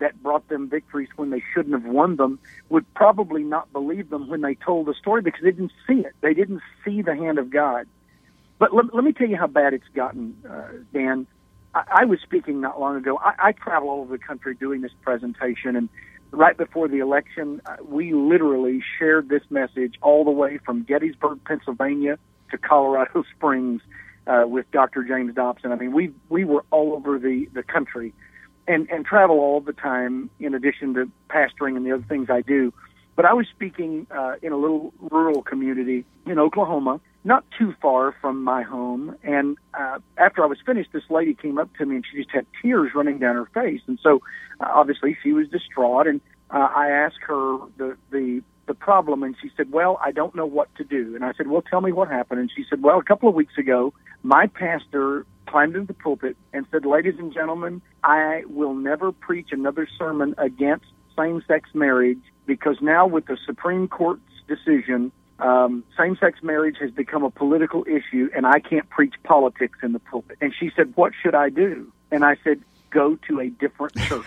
that 0.00 0.20
brought 0.22 0.48
them 0.48 0.68
victories 0.68 1.08
when 1.16 1.30
they 1.30 1.42
shouldn't 1.54 1.74
have 1.74 1.90
won 1.90 2.16
them 2.16 2.38
would 2.68 2.92
probably 2.94 3.44
not 3.44 3.72
believe 3.72 4.10
them 4.10 4.28
when 4.28 4.40
they 4.40 4.54
told 4.54 4.86
the 4.86 4.94
story 4.94 5.22
because 5.22 5.42
they 5.42 5.52
didn't 5.52 5.72
see 5.86 6.00
it. 6.00 6.14
They 6.22 6.34
didn't 6.34 6.62
see 6.84 7.02
the 7.02 7.14
hand 7.14 7.38
of 7.38 7.50
God. 7.50 7.86
But 8.58 8.74
let, 8.74 8.92
let 8.94 9.04
me 9.04 9.12
tell 9.12 9.28
you 9.28 9.36
how 9.36 9.46
bad 9.46 9.74
it's 9.74 9.88
gotten, 9.94 10.36
uh, 10.48 10.68
Dan. 10.92 11.26
I, 11.74 11.84
I 11.90 12.04
was 12.06 12.20
speaking 12.20 12.60
not 12.60 12.80
long 12.80 12.96
ago. 12.96 13.18
I, 13.18 13.34
I 13.38 13.52
travel 13.52 13.90
all 13.90 14.00
over 14.00 14.16
the 14.16 14.22
country 14.22 14.54
doing 14.54 14.80
this 14.80 14.92
presentation, 15.02 15.76
and 15.76 15.88
right 16.32 16.56
before 16.56 16.88
the 16.88 16.98
election, 16.98 17.60
uh, 17.66 17.76
we 17.84 18.12
literally 18.12 18.82
shared 18.98 19.28
this 19.28 19.42
message 19.50 19.94
all 20.02 20.24
the 20.24 20.30
way 20.30 20.58
from 20.58 20.82
Gettysburg, 20.84 21.40
Pennsylvania, 21.44 22.18
to 22.50 22.58
Colorado 22.58 23.24
Springs 23.36 23.82
uh, 24.26 24.44
with 24.46 24.70
Dr. 24.70 25.02
James 25.02 25.34
Dobson. 25.34 25.72
I 25.72 25.76
mean, 25.76 25.92
we 25.92 26.12
we 26.28 26.44
were 26.44 26.64
all 26.70 26.94
over 26.94 27.18
the 27.18 27.48
the 27.52 27.62
country, 27.62 28.14
and 28.68 28.88
and 28.90 29.04
travel 29.04 29.38
all 29.38 29.60
the 29.60 29.72
time. 29.72 30.30
In 30.38 30.54
addition 30.54 30.94
to 30.94 31.10
pastoring 31.28 31.76
and 31.76 31.84
the 31.84 31.92
other 31.92 32.04
things 32.08 32.28
I 32.30 32.42
do, 32.42 32.72
but 33.16 33.24
I 33.24 33.32
was 33.32 33.46
speaking 33.48 34.06
uh, 34.10 34.36
in 34.42 34.52
a 34.52 34.56
little 34.56 34.92
rural 35.10 35.42
community 35.42 36.04
in 36.26 36.38
Oklahoma, 36.38 37.00
not 37.24 37.44
too 37.58 37.74
far 37.82 38.14
from 38.20 38.42
my 38.42 38.62
home. 38.62 39.16
And 39.22 39.56
uh, 39.74 39.98
after 40.16 40.42
I 40.42 40.46
was 40.46 40.58
finished, 40.64 40.90
this 40.92 41.02
lady 41.10 41.34
came 41.34 41.58
up 41.58 41.74
to 41.76 41.86
me 41.86 41.96
and 41.96 42.04
she 42.10 42.18
just 42.18 42.30
had 42.30 42.46
tears 42.62 42.92
running 42.94 43.18
down 43.18 43.34
her 43.36 43.46
face. 43.46 43.82
And 43.86 43.98
so, 44.02 44.22
uh, 44.60 44.68
obviously, 44.68 45.16
she 45.22 45.32
was 45.32 45.48
distraught. 45.48 46.06
And 46.06 46.20
uh, 46.50 46.68
I 46.74 46.90
asked 46.90 47.20
her 47.26 47.58
the 47.76 47.96
the 48.10 48.42
the 48.66 48.74
problem, 48.74 49.22
and 49.22 49.34
she 49.42 49.50
said, 49.56 49.72
"Well, 49.72 49.98
I 50.02 50.12
don't 50.12 50.34
know 50.34 50.46
what 50.46 50.72
to 50.76 50.84
do." 50.84 51.14
And 51.14 51.24
I 51.24 51.32
said, 51.32 51.48
"Well, 51.48 51.62
tell 51.62 51.80
me 51.80 51.92
what 51.92 52.08
happened." 52.08 52.40
And 52.40 52.50
she 52.54 52.64
said, 52.68 52.82
"Well, 52.82 52.98
a 52.98 53.02
couple 53.02 53.28
of 53.28 53.34
weeks 53.34 53.58
ago, 53.58 53.92
my 54.22 54.46
pastor 54.46 55.26
climbed 55.46 55.74
into 55.74 55.88
the 55.88 55.94
pulpit 55.94 56.36
and 56.52 56.66
said, 56.70 56.86
"Ladies 56.86 57.14
and 57.18 57.32
gentlemen, 57.34 57.82
I 58.04 58.44
will 58.48 58.74
never 58.74 59.12
preach 59.12 59.48
another 59.50 59.88
sermon 59.98 60.34
against 60.38 60.86
same-sex 61.18 61.70
marriage 61.74 62.22
because 62.46 62.76
now 62.80 63.06
with 63.06 63.26
the 63.26 63.36
Supreme 63.44 63.88
Court's 63.88 64.22
decision." 64.46 65.12
Um, 65.40 65.84
same-sex 65.96 66.42
marriage 66.42 66.76
has 66.80 66.90
become 66.90 67.24
a 67.24 67.30
political 67.30 67.84
issue, 67.86 68.28
and 68.34 68.46
I 68.46 68.60
can't 68.60 68.88
preach 68.90 69.14
politics 69.24 69.78
in 69.82 69.92
the 69.92 69.98
pulpit. 69.98 70.38
And 70.40 70.52
she 70.58 70.70
said, 70.76 70.92
"What 70.96 71.12
should 71.22 71.34
I 71.34 71.48
do?" 71.48 71.90
And 72.10 72.24
I 72.24 72.36
said, 72.44 72.60
"Go 72.90 73.16
to 73.28 73.40
a 73.40 73.48
different 73.48 73.96
church." 74.08 74.24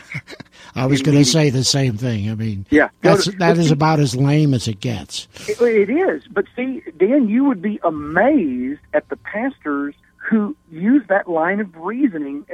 I 0.76 0.86
was 0.88 1.02
going 1.02 1.18
to 1.18 1.26
say 1.26 1.50
the 1.50 1.64
same 1.64 1.98
thing. 1.98 2.30
I 2.32 2.36
mean, 2.36 2.66
Yeah. 2.72 2.90
that's 3.02 3.26
to- 3.26 3.32
that 3.34 3.58
is 3.58 3.70
about 3.72 4.00
as 4.00 4.16
lame 4.16 4.54
as 4.54 4.68
it 4.68 4.80
gets. 4.80 5.28
It, 5.48 5.62
it 5.62 5.90
is. 5.90 6.24
But 6.32 6.46
see, 6.56 6.82
Dan, 6.98 7.28
you 7.30 7.44
would 7.46 7.62
be 7.62 7.80
amazed 7.84 8.80
at 8.94 9.08
the 9.10 9.18
pastors 9.18 9.94
who 10.18 10.56
use 10.72 11.04
that 11.10 11.30
line 11.30 11.60
of 11.60 11.76
reasoning. 11.78 12.46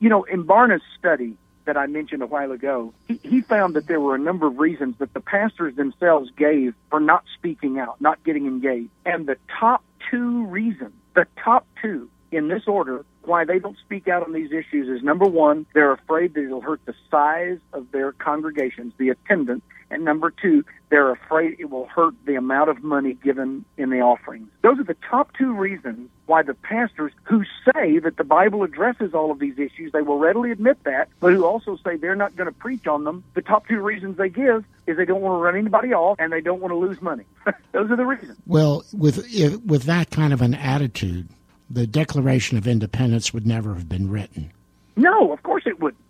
You 0.00 0.08
know, 0.08 0.24
in 0.24 0.42
Barna's 0.44 0.82
study 0.98 1.36
that 1.68 1.76
I 1.76 1.86
mentioned 1.86 2.22
a 2.22 2.26
while 2.26 2.50
ago, 2.50 2.94
he, 3.08 3.20
he 3.22 3.42
found 3.42 3.76
that 3.76 3.86
there 3.86 4.00
were 4.00 4.14
a 4.14 4.18
number 4.18 4.46
of 4.46 4.58
reasons 4.58 4.96
that 5.00 5.12
the 5.12 5.20
pastors 5.20 5.76
themselves 5.76 6.30
gave 6.34 6.74
for 6.88 6.98
not 6.98 7.24
speaking 7.36 7.78
out, 7.78 8.00
not 8.00 8.24
getting 8.24 8.46
engaged. 8.46 8.88
And 9.04 9.26
the 9.26 9.36
top 9.60 9.84
two 10.10 10.46
reasons, 10.46 10.94
the 11.14 11.26
top 11.44 11.66
two 11.82 12.08
in 12.32 12.48
this 12.48 12.62
order, 12.66 13.04
why 13.24 13.44
they 13.44 13.58
don't 13.58 13.76
speak 13.84 14.08
out 14.08 14.22
on 14.22 14.32
these 14.32 14.50
issues 14.50 14.88
is 14.88 15.04
number 15.04 15.26
one, 15.26 15.66
they're 15.74 15.92
afraid 15.92 16.32
that 16.34 16.44
it'll 16.44 16.62
hurt 16.62 16.80
the 16.86 16.94
size 17.10 17.58
of 17.74 17.90
their 17.92 18.12
congregations, 18.12 18.94
the 18.96 19.10
attendance, 19.10 19.62
and 19.90 20.04
number 20.04 20.30
two, 20.30 20.64
they're 20.90 21.10
afraid 21.10 21.56
it 21.58 21.70
will 21.70 21.86
hurt 21.86 22.14
the 22.26 22.34
amount 22.34 22.70
of 22.70 22.82
money 22.82 23.14
given 23.14 23.64
in 23.76 23.90
the 23.90 24.00
offerings. 24.00 24.48
Those 24.62 24.78
are 24.78 24.84
the 24.84 24.96
top 25.08 25.32
two 25.36 25.52
reasons 25.52 26.10
why 26.26 26.42
the 26.42 26.54
pastors 26.54 27.12
who 27.24 27.44
say 27.72 27.98
that 27.98 28.16
the 28.16 28.24
Bible 28.24 28.62
addresses 28.62 29.14
all 29.14 29.30
of 29.30 29.38
these 29.38 29.58
issues, 29.58 29.92
they 29.92 30.02
will 30.02 30.18
readily 30.18 30.50
admit 30.50 30.82
that, 30.84 31.08
but 31.20 31.32
who 31.32 31.44
also 31.44 31.78
say 31.84 31.96
they're 31.96 32.14
not 32.14 32.36
going 32.36 32.46
to 32.46 32.58
preach 32.58 32.86
on 32.86 33.04
them. 33.04 33.24
The 33.34 33.42
top 33.42 33.66
two 33.66 33.80
reasons 33.80 34.18
they 34.18 34.28
give 34.28 34.64
is 34.86 34.96
they 34.96 35.04
don't 35.04 35.22
want 35.22 35.38
to 35.38 35.42
run 35.42 35.56
anybody 35.56 35.92
off 35.92 36.16
and 36.18 36.32
they 36.32 36.40
don't 36.40 36.60
want 36.60 36.72
to 36.72 36.76
lose 36.76 37.00
money. 37.00 37.24
Those 37.72 37.90
are 37.90 37.96
the 37.96 38.06
reasons. 38.06 38.38
Well, 38.46 38.84
with 38.92 39.26
if, 39.32 39.60
with 39.64 39.84
that 39.84 40.10
kind 40.10 40.32
of 40.32 40.42
an 40.42 40.54
attitude, 40.54 41.28
the 41.70 41.86
Declaration 41.86 42.58
of 42.58 42.66
Independence 42.66 43.32
would 43.32 43.46
never 43.46 43.74
have 43.74 43.88
been 43.88 44.10
written. 44.10 44.52
No, 44.96 45.32
of 45.32 45.42
course 45.42 45.64
it 45.66 45.80
wouldn't. 45.80 46.02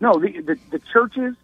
No, 0.00 0.18
the, 0.18 0.40
the 0.40 0.58
the 0.70 0.80
churches 0.92 1.36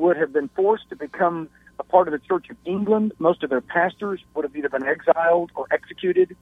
would 0.00 0.16
have 0.16 0.32
been 0.32 0.48
forced 0.48 0.88
to 0.90 0.96
become 0.96 1.48
a 1.78 1.84
part 1.84 2.08
of 2.08 2.12
the 2.12 2.18
Church 2.18 2.50
of 2.50 2.56
England. 2.64 3.12
Most 3.18 3.42
of 3.42 3.50
their 3.50 3.60
pastors 3.60 4.20
would 4.34 4.44
have 4.44 4.56
either 4.56 4.68
been 4.68 4.86
exiled 4.86 5.50
or 5.54 5.66
executed, 5.70 6.36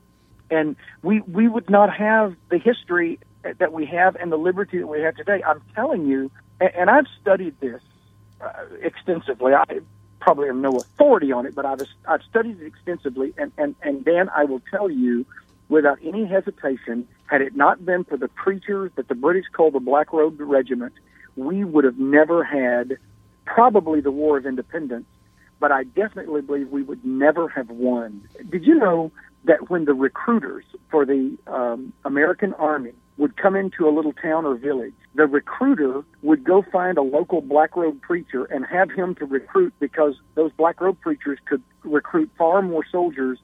and 0.50 0.76
we 1.02 1.20
we 1.20 1.48
would 1.48 1.68
not 1.68 1.94
have 1.94 2.34
the 2.50 2.58
history 2.58 3.18
that 3.58 3.72
we 3.72 3.86
have 3.86 4.16
and 4.16 4.32
the 4.32 4.36
liberty 4.36 4.78
that 4.78 4.86
we 4.86 5.00
have 5.00 5.16
today. 5.16 5.42
I'm 5.46 5.62
telling 5.74 6.06
you, 6.06 6.30
and, 6.60 6.90
I've 6.90 7.06
studied 7.20 7.58
this 7.60 7.80
uh, 8.40 8.64
extensively. 8.82 9.54
I 9.54 9.80
probably 10.20 10.48
have 10.48 10.56
no 10.56 10.76
authority 10.76 11.30
on 11.32 11.46
it, 11.46 11.54
but 11.54 11.64
I've 11.64 11.82
I've 12.06 12.22
studied 12.28 12.60
it 12.60 12.66
extensively, 12.66 13.32
and 13.38 13.52
and 13.56 13.74
and 13.82 14.04
Dan, 14.04 14.28
I 14.34 14.44
will 14.44 14.62
tell 14.70 14.90
you 14.90 15.24
without 15.68 15.98
any 16.02 16.24
hesitation, 16.24 17.06
had 17.26 17.42
it 17.42 17.54
not 17.54 17.84
been 17.84 18.04
for 18.04 18.16
the 18.16 18.28
preachers 18.28 18.90
that 18.96 19.08
the 19.08 19.14
British 19.14 19.44
called 19.52 19.74
the 19.74 19.80
Black 19.80 20.12
Robe 20.12 20.40
Regiment, 20.40 20.94
we 21.36 21.62
would 21.62 21.84
have 21.84 21.98
never 21.98 22.42
had 22.42 22.98
probably 23.54 24.00
the 24.00 24.10
War 24.10 24.36
of 24.36 24.46
Independence, 24.46 25.06
but 25.58 25.72
I 25.72 25.84
definitely 25.84 26.42
believe 26.42 26.68
we 26.68 26.82
would 26.82 27.04
never 27.04 27.48
have 27.48 27.70
won. 27.70 28.28
Did 28.50 28.64
you 28.64 28.74
know 28.74 29.10
that 29.44 29.70
when 29.70 29.84
the 29.86 29.94
recruiters 29.94 30.64
for 30.90 31.06
the 31.06 31.36
um, 31.46 31.92
American 32.04 32.52
Army 32.54 32.92
would 33.16 33.36
come 33.36 33.56
into 33.56 33.88
a 33.88 33.90
little 33.90 34.12
town 34.12 34.44
or 34.44 34.54
village, 34.54 34.94
the 35.14 35.26
recruiter 35.26 36.02
would 36.22 36.44
go 36.44 36.62
find 36.70 36.98
a 36.98 37.02
local 37.02 37.40
black 37.40 37.74
robe 37.74 38.00
preacher 38.02 38.44
and 38.44 38.64
have 38.66 38.90
him 38.90 39.14
to 39.16 39.24
recruit 39.24 39.72
because 39.80 40.14
those 40.34 40.52
black 40.52 40.80
robe 40.80 41.00
preachers 41.00 41.38
could 41.46 41.62
recruit 41.82 42.30
far 42.36 42.62
more 42.62 42.84
soldiers 42.90 43.38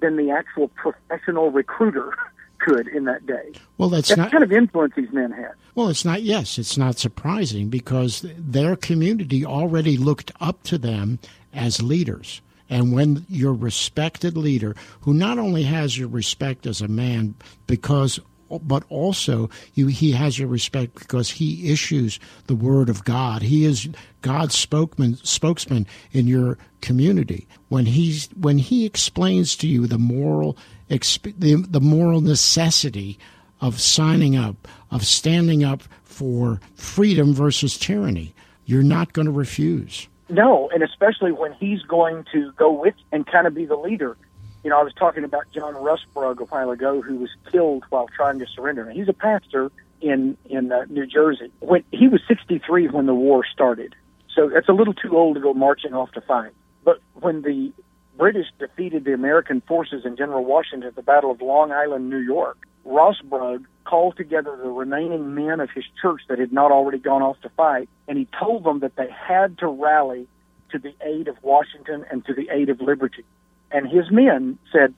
than 0.00 0.16
the 0.16 0.30
actual 0.30 0.68
professional 0.68 1.50
recruiter 1.50 2.12
could 2.58 2.88
in 2.88 3.04
that 3.04 3.26
day. 3.26 3.52
Well, 3.78 3.88
that's, 3.88 4.08
that's 4.08 4.18
not 4.18 4.30
kind 4.30 4.44
of 4.44 4.52
influence 4.52 4.94
these 4.96 5.12
men 5.12 5.32
had. 5.32 5.52
Well, 5.74 5.88
it's 5.88 6.04
not. 6.04 6.22
Yes, 6.22 6.58
it's 6.58 6.76
not 6.76 6.98
surprising 6.98 7.68
because 7.68 8.24
their 8.38 8.76
community 8.76 9.44
already 9.44 9.96
looked 9.96 10.32
up 10.40 10.62
to 10.64 10.78
them 10.78 11.18
as 11.52 11.82
leaders. 11.82 12.40
And 12.68 12.92
when 12.92 13.24
your 13.28 13.52
respected 13.52 14.36
leader, 14.36 14.74
who 15.02 15.14
not 15.14 15.38
only 15.38 15.62
has 15.64 15.96
your 15.96 16.08
respect 16.08 16.66
as 16.66 16.80
a 16.80 16.88
man, 16.88 17.34
because 17.66 18.18
but 18.48 18.84
also 18.88 19.50
you, 19.74 19.88
he 19.88 20.12
has 20.12 20.38
your 20.38 20.48
respect 20.48 20.98
because 20.98 21.30
he 21.30 21.72
issues 21.72 22.20
the 22.46 22.54
word 22.54 22.88
of 22.88 23.04
God. 23.04 23.42
He 23.42 23.64
is 23.64 23.88
God's 24.22 24.54
spokesman 24.54 25.16
spokesman 25.16 25.86
in 26.12 26.26
your 26.26 26.58
community. 26.80 27.46
When 27.68 27.86
he's 27.86 28.28
when 28.38 28.58
he 28.58 28.86
explains 28.86 29.56
to 29.56 29.66
you 29.66 29.86
the 29.86 29.98
moral 29.98 30.56
the, 30.88 31.64
the 31.68 31.80
moral 31.80 32.20
necessity 32.20 33.18
of 33.60 33.80
signing 33.80 34.36
up, 34.36 34.68
of 34.90 35.04
standing 35.04 35.64
up 35.64 35.82
for 36.04 36.60
freedom 36.74 37.34
versus 37.34 37.78
tyranny, 37.78 38.34
you're 38.64 38.82
not 38.82 39.12
going 39.12 39.26
to 39.26 39.32
refuse. 39.32 40.08
No, 40.28 40.68
and 40.70 40.82
especially 40.82 41.32
when 41.32 41.52
he's 41.54 41.82
going 41.82 42.24
to 42.32 42.52
go 42.52 42.72
with 42.72 42.94
and 43.12 43.26
kind 43.26 43.46
of 43.46 43.54
be 43.54 43.64
the 43.64 43.76
leader. 43.76 44.16
You 44.64 44.70
know, 44.70 44.80
I 44.80 44.82
was 44.82 44.92
talking 44.94 45.22
about 45.22 45.44
John 45.52 45.74
Rosbrugh 45.74 46.40
a 46.40 46.44
while 46.46 46.70
ago, 46.70 47.00
who 47.00 47.16
was 47.16 47.30
killed 47.52 47.84
while 47.90 48.08
trying 48.08 48.40
to 48.40 48.46
surrender. 48.46 48.90
He's 48.90 49.08
a 49.08 49.12
pastor 49.12 49.70
in 50.00 50.36
in 50.46 50.72
uh, 50.72 50.86
New 50.88 51.06
Jersey. 51.06 51.52
When 51.60 51.84
he 51.92 52.08
was 52.08 52.20
63 52.26 52.88
when 52.88 53.06
the 53.06 53.14
war 53.14 53.44
started, 53.46 53.94
so 54.34 54.50
that's 54.52 54.68
a 54.68 54.72
little 54.72 54.94
too 54.94 55.16
old 55.16 55.36
to 55.36 55.40
go 55.40 55.54
marching 55.54 55.94
off 55.94 56.10
to 56.12 56.20
fight. 56.20 56.52
But 56.84 57.00
when 57.14 57.42
the 57.42 57.72
British 58.16 58.46
defeated 58.58 59.04
the 59.04 59.12
American 59.12 59.60
forces 59.60 60.04
in 60.04 60.16
General 60.16 60.44
Washington 60.44 60.88
at 60.88 60.96
the 60.96 61.02
Battle 61.02 61.30
of 61.30 61.40
Long 61.42 61.72
Island, 61.72 62.08
New 62.10 62.18
York, 62.18 62.58
Rosbrugh 62.84 63.64
called 63.84 64.16
together 64.16 64.56
the 64.56 64.70
remaining 64.70 65.34
men 65.34 65.60
of 65.60 65.70
his 65.70 65.84
church 66.00 66.22
that 66.28 66.38
had 66.38 66.52
not 66.52 66.72
already 66.72 66.98
gone 66.98 67.22
off 67.22 67.40
to 67.42 67.48
fight, 67.50 67.88
and 68.08 68.18
he 68.18 68.26
told 68.38 68.64
them 68.64 68.80
that 68.80 68.96
they 68.96 69.10
had 69.10 69.58
to 69.58 69.66
rally 69.66 70.28
to 70.70 70.78
the 70.78 70.94
aid 71.00 71.28
of 71.28 71.36
Washington 71.42 72.04
and 72.10 72.24
to 72.26 72.34
the 72.34 72.48
aid 72.50 72.68
of 72.68 72.80
liberty. 72.80 73.24
And 73.70 73.88
his 73.88 74.10
men 74.10 74.58
said, 74.72 74.94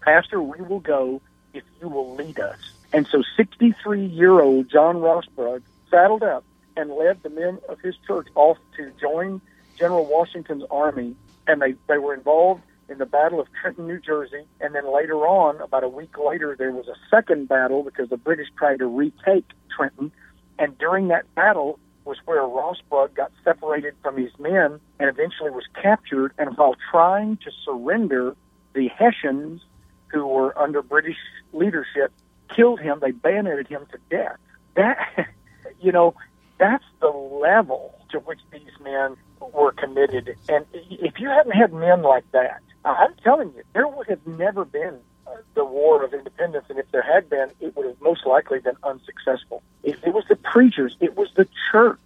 Pastor, 0.00 0.42
we 0.42 0.60
will 0.62 0.80
go 0.80 1.20
if 1.52 1.62
you 1.80 1.88
will 1.88 2.14
lead 2.14 2.40
us. 2.40 2.58
And 2.92 3.06
so 3.10 3.22
63 3.36 4.06
year 4.06 4.40
old 4.40 4.70
John 4.70 4.96
Rosbrugh 4.96 5.62
saddled 5.90 6.22
up 6.22 6.44
and 6.76 6.90
led 6.90 7.22
the 7.22 7.30
men 7.30 7.58
of 7.68 7.80
his 7.80 7.96
church 8.06 8.28
off 8.34 8.58
to 8.76 8.90
join 9.00 9.40
General 9.78 10.06
Washington's 10.06 10.64
army. 10.70 11.14
And 11.46 11.60
they, 11.60 11.74
they 11.88 11.98
were 11.98 12.14
involved 12.14 12.62
in 12.88 12.98
the 12.98 13.06
Battle 13.06 13.40
of 13.40 13.46
Trenton, 13.60 13.86
New 13.86 14.00
Jersey. 14.00 14.44
And 14.60 14.74
then 14.74 14.92
later 14.92 15.26
on, 15.26 15.60
about 15.60 15.84
a 15.84 15.88
week 15.88 16.16
later, 16.18 16.54
there 16.58 16.72
was 16.72 16.86
a 16.88 16.96
second 17.10 17.48
battle 17.48 17.82
because 17.82 18.08
the 18.10 18.16
British 18.16 18.48
tried 18.56 18.78
to 18.78 18.86
retake 18.86 19.46
Trenton. 19.74 20.12
And 20.58 20.76
during 20.78 21.08
that 21.08 21.32
battle 21.34 21.78
was 22.04 22.18
where 22.26 22.42
Rosbrugh 22.42 23.14
got 23.14 23.32
separated 23.42 23.94
from 24.02 24.16
his 24.16 24.30
men 24.38 24.78
and 24.98 25.08
eventually 25.08 25.50
was 25.50 25.64
captured. 25.80 26.32
And 26.38 26.56
while 26.56 26.76
trying 26.90 27.38
to 27.38 27.50
surrender, 27.64 28.36
the 28.74 28.88
Hessians, 28.88 29.62
who 30.08 30.26
were 30.26 30.56
under 30.58 30.82
British 30.82 31.16
leadership, 31.52 32.12
killed 32.54 32.80
him. 32.80 32.98
They 33.00 33.10
bayoneted 33.10 33.68
him 33.68 33.86
to 33.90 33.98
death. 34.10 34.36
That, 34.76 34.98
you 35.80 35.92
know, 35.92 36.14
that's 36.58 36.84
the 37.00 37.08
level 37.08 37.98
to 38.10 38.18
which 38.20 38.40
these 38.52 38.70
men 38.82 39.16
were 39.52 39.72
committed. 39.72 40.36
And 40.48 40.64
if 40.72 41.18
you 41.18 41.28
hadn't 41.28 41.52
had 41.52 41.72
men 41.72 42.02
like 42.02 42.30
that, 42.32 42.60
I'm 42.84 43.14
telling 43.22 43.52
you, 43.56 43.62
there 43.72 43.88
would 43.88 44.06
have 44.08 44.26
never 44.26 44.64
been 44.64 44.98
uh, 45.26 45.30
the 45.54 45.64
War 45.64 46.04
of 46.04 46.12
Independence, 46.12 46.66
and 46.68 46.78
if 46.78 46.90
there 46.92 47.02
had 47.02 47.30
been, 47.30 47.50
it 47.60 47.74
would 47.76 47.86
have 47.86 48.00
most 48.00 48.26
likely 48.26 48.58
been 48.60 48.76
unsuccessful. 48.82 49.62
It, 49.82 49.98
it 50.04 50.12
was 50.12 50.24
the 50.28 50.36
preachers, 50.36 50.96
it 51.00 51.16
was 51.16 51.28
the 51.34 51.48
church 51.72 51.98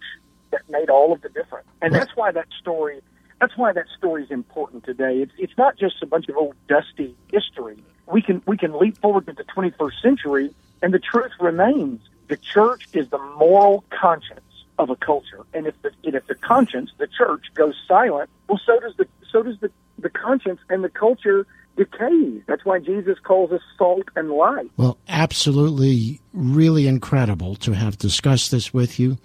that 0.51 0.61
made 0.69 0.89
all 0.89 1.11
of 1.11 1.21
the 1.21 1.29
difference, 1.29 1.67
and 1.81 1.93
that's 1.93 2.15
why 2.15 2.31
that 2.31 2.47
story. 2.59 3.01
That's 3.41 3.55
why 3.55 3.71
that 3.71 3.85
story 3.97 4.23
is 4.23 4.31
important 4.31 4.83
today. 4.83 5.19
It's 5.19 5.31
it's 5.37 5.57
not 5.57 5.77
just 5.77 6.01
a 6.01 6.05
bunch 6.05 6.27
of 6.27 6.35
old 6.35 6.55
dusty 6.67 7.15
history. 7.31 7.83
We 8.07 8.21
can 8.21 8.41
we 8.45 8.57
can 8.57 8.77
leap 8.77 8.97
forward 8.99 9.27
to 9.27 9.33
the 9.33 9.43
21st 9.43 10.01
century, 10.01 10.55
and 10.81 10.93
the 10.93 10.99
truth 10.99 11.31
remains: 11.39 12.01
the 12.27 12.37
church 12.37 12.87
is 12.93 13.09
the 13.09 13.19
moral 13.37 13.83
conscience 13.89 14.48
of 14.79 14.89
a 14.89 14.95
culture, 14.95 15.45
and 15.53 15.67
if 15.67 15.79
the 15.83 15.91
and 16.03 16.15
if 16.15 16.25
the 16.25 16.35
conscience, 16.35 16.91
the 16.97 17.07
church, 17.07 17.45
goes 17.53 17.75
silent, 17.87 18.29
well, 18.47 18.59
so 18.65 18.79
does 18.79 18.95
the 18.97 19.07
so 19.31 19.43
does 19.43 19.59
the 19.59 19.69
the 19.99 20.09
conscience 20.09 20.59
and 20.69 20.83
the 20.83 20.89
culture 20.89 21.45
decays. 21.75 22.41
That's 22.47 22.65
why 22.65 22.79
Jesus 22.79 23.19
calls 23.19 23.51
us 23.51 23.61
salt 23.77 24.07
and 24.15 24.31
light. 24.31 24.71
Well, 24.77 24.97
absolutely, 25.07 26.19
really 26.33 26.87
incredible 26.87 27.55
to 27.57 27.73
have 27.73 27.97
discussed 27.97 28.51
this 28.51 28.73
with 28.73 28.99
you. 28.99 29.17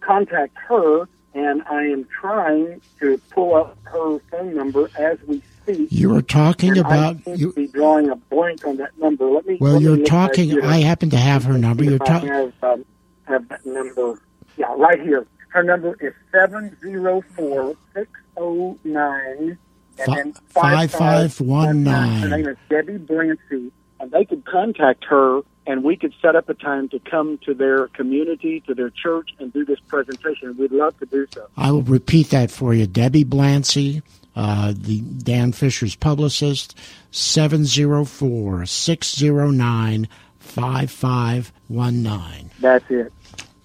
contact 0.01 0.55
her, 0.69 1.09
and 1.33 1.63
I 1.63 1.85
am 1.85 2.05
trying 2.05 2.83
to 3.01 3.17
pull 3.31 3.55
up 3.55 3.79
her 3.85 4.19
phone 4.31 4.55
number 4.55 4.91
as 4.99 5.19
we 5.27 5.41
You 5.69 6.11
were 6.11 6.23
talking 6.23 6.79
about 6.79 7.17
I 7.27 7.33
you 7.33 7.53
be 7.53 7.67
drawing 7.69 8.09
a 8.11 8.17
blank 8.17 8.67
on 8.67 8.77
that 8.77 8.97
number. 8.99 9.27
Let 9.27 9.47
me. 9.47 9.59
Well, 9.61 9.75
let 9.75 9.83
you're 9.83 9.97
me 9.97 10.05
talking. 10.05 10.61
I 10.63 10.79
happen 10.79 11.11
to 11.11 11.17
have 11.17 11.45
her 11.45 11.59
number. 11.59 11.85
You're 11.85 11.99
talking. 11.99 12.29
Have, 12.29 12.53
um, 12.63 12.85
have 13.25 13.49
that 13.49 13.65
number. 13.67 14.21
Yeah, 14.57 14.75
right 14.77 15.01
here. 15.01 15.27
Her 15.49 15.63
number 15.63 15.97
is 16.01 16.13
seven 16.33 16.77
zero 16.81 17.23
four 17.35 17.77
six 17.95 18.11
zero 18.39 18.79
nine. 18.85 19.59
And 20.07 20.37
five 20.49 20.91
five 20.91 21.41
one 21.41 21.83
nine. 21.83 22.21
Her 22.21 22.29
name 22.29 22.49
is 22.49 22.57
Debbie 22.69 22.99
Blancy, 22.99 23.73
and 23.99 24.11
they 24.11 24.25
could 24.25 24.45
contact 24.45 25.05
her 25.07 25.43
and 25.67 25.83
we 25.83 25.97
could 25.97 26.15
set 26.23 26.37
up 26.37 26.49
a 26.49 26.55
time 26.55 26.89
to 26.91 26.99
come 27.01 27.39
to 27.39 27.53
their 27.53 27.89
community, 27.89 28.61
to 28.69 28.75
their 28.75 28.91
church, 28.91 29.31
and 29.39 29.53
do 29.53 29.65
this 29.65 29.81
presentation. 29.81 30.57
We'd 30.57 30.71
love 30.71 30.99
to 31.01 31.07
do 31.07 31.27
so. 31.33 31.49
I 31.57 31.73
will 31.73 31.83
repeat 31.83 32.31
that 32.31 32.51
for 32.51 32.73
you. 32.73 32.87
Debbie 32.87 33.25
Blancy, 33.25 34.03
uh, 34.37 34.73
the 34.77 35.01
Dan 35.01 35.51
Fisher's 35.53 35.97
publicist, 35.97 36.79
704 37.11 38.67
609 38.67 40.09
5519. 40.39 42.51
That's 42.61 42.91
it. 42.91 43.13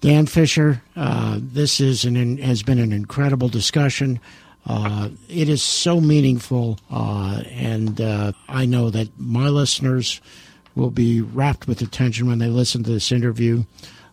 Dan 0.00 0.26
Fisher, 0.26 0.82
uh, 0.96 1.38
this 1.40 1.80
is 1.80 2.04
an, 2.04 2.38
has 2.38 2.64
been 2.64 2.80
an 2.80 2.92
incredible 2.92 3.48
discussion. 3.48 4.18
Uh, 4.66 5.10
it 5.28 5.48
is 5.48 5.62
so 5.62 6.00
meaningful, 6.00 6.80
uh, 6.90 7.44
and 7.50 8.00
uh, 8.00 8.32
I 8.48 8.66
know 8.66 8.90
that 8.90 9.08
my 9.18 9.48
listeners 9.48 10.20
will 10.74 10.90
be 10.90 11.20
wrapped 11.20 11.68
with 11.68 11.82
attention 11.82 12.26
when 12.26 12.38
they 12.38 12.48
listen 12.48 12.82
to 12.84 12.90
this 12.90 13.12
interview. 13.12 13.64